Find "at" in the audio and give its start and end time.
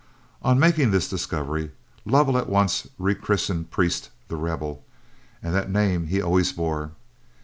2.35-2.49